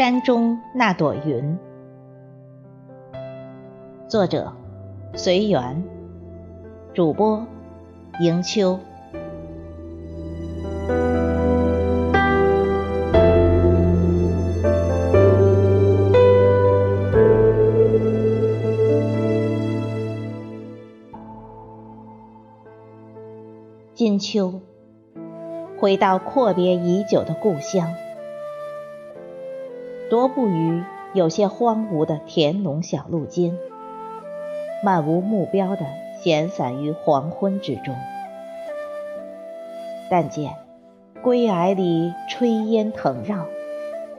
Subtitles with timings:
[0.00, 1.58] 山中那朵云，
[4.08, 4.50] 作者
[5.12, 5.84] 随缘，
[6.94, 7.46] 主播
[8.22, 8.80] 迎秋。
[23.92, 24.62] 金秋，
[25.78, 27.86] 回到阔别已久的故乡。
[30.10, 30.82] 踱步于
[31.14, 33.56] 有些荒芜的田垄小路间，
[34.82, 35.84] 漫无目标地
[36.20, 37.94] 闲散于黄昏之中。
[40.10, 40.56] 但见
[41.22, 43.46] 归霭里炊烟腾绕，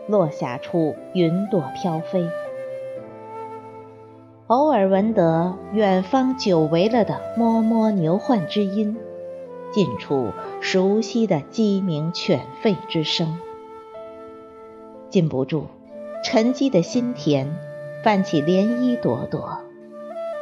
[0.07, 2.25] 落霞处云朵飘飞。
[4.47, 8.97] 偶尔闻得远方久违了的哞哞牛唤之音，
[9.73, 10.29] 近处
[10.61, 13.37] 熟悉的鸡鸣犬吠之声，
[15.09, 15.65] 禁不住。
[16.23, 17.57] 沉积的心田
[18.03, 19.59] 泛起涟漪朵朵，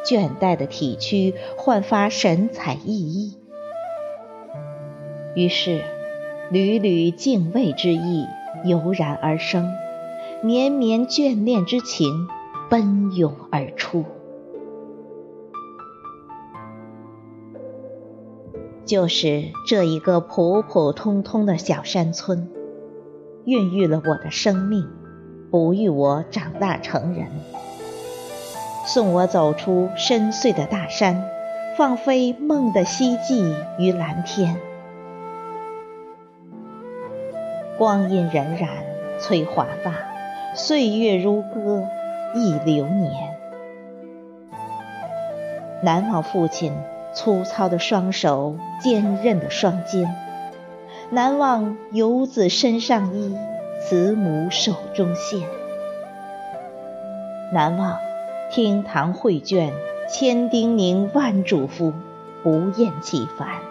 [0.05, 3.33] 倦怠的体躯焕发神采奕奕。
[5.35, 5.81] 于是，
[6.51, 8.25] 缕缕敬畏之意
[8.65, 9.71] 油然而生，
[10.43, 12.27] 绵绵眷恋之情
[12.69, 14.03] 奔涌而出。
[18.85, 22.49] 就是这一个普普通通的小山村，
[23.45, 24.98] 孕育了我的生命。
[25.51, 27.27] 哺育我长大成人，
[28.85, 31.23] 送我走出深邃的大山，
[31.75, 34.57] 放飞梦的希冀于蓝天。
[37.79, 38.67] 光阴荏苒，
[39.19, 39.95] 催华发，
[40.53, 41.83] 岁月如歌，
[42.35, 43.35] 忆流年。
[45.81, 46.73] 难忘父亲
[47.15, 50.05] 粗糙的双手，坚韧的双肩；
[51.09, 53.35] 难忘游子身上衣。
[53.81, 55.47] 慈母手中线，
[57.53, 57.97] 难忘
[58.51, 59.73] 厅堂绘卷，
[60.11, 61.93] 千叮咛万嘱咐，
[62.43, 63.61] 不厌其烦。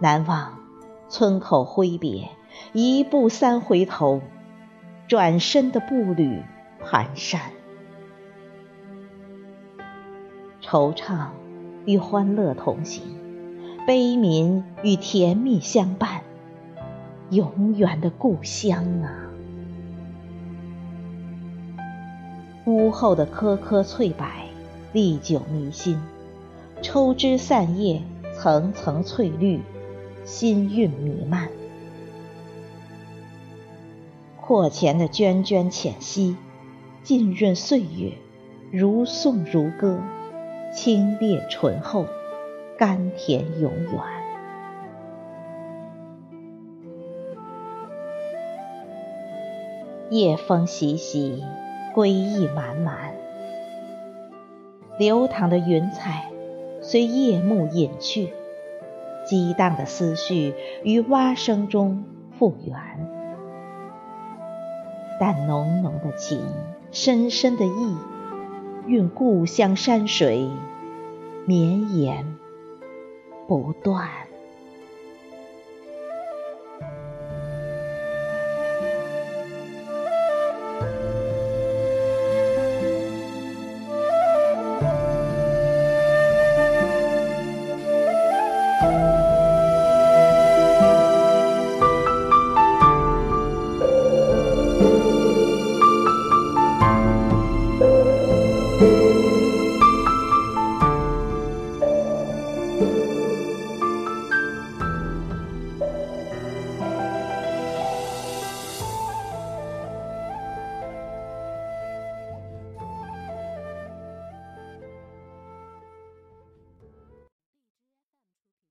[0.00, 0.58] 难忘
[1.08, 2.30] 村口挥别，
[2.72, 4.22] 一步三回头，
[5.06, 6.42] 转身的步履
[6.82, 7.38] 蹒跚。
[10.62, 11.26] 惆怅
[11.84, 13.02] 与欢乐同行，
[13.86, 16.22] 悲悯与甜蜜相伴。
[17.30, 19.28] 永远的故乡啊！
[22.64, 24.26] 屋后的棵棵翠柏，
[24.94, 26.00] 历久弥新，
[26.80, 28.00] 抽枝散叶，
[28.34, 29.60] 层层翠绿，
[30.24, 31.50] 新韵弥漫。
[34.40, 36.34] 阔前的涓涓浅溪，
[37.02, 38.14] 浸润岁月，
[38.72, 40.00] 如颂如歌，
[40.74, 42.06] 清冽醇厚，
[42.78, 44.17] 甘甜永远。
[50.10, 51.44] 夜风习习，
[51.94, 53.14] 归意满满。
[54.98, 56.30] 流淌的云彩
[56.80, 58.32] 随夜幕隐去，
[59.26, 62.04] 激荡的思绪于蛙声中
[62.38, 62.76] 复原。
[65.20, 66.40] 但浓浓的情，
[66.90, 67.96] 深深的意，
[68.86, 70.48] 蕴故乡山水，
[71.44, 72.36] 绵延
[73.46, 74.08] 不断。